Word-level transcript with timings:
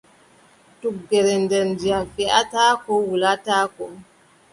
Tuggere 0.79 1.31
nder 1.43 1.63
ndiyam, 1.71 2.03
feʼataako 2.15 2.91
wulataako. 3.07 3.85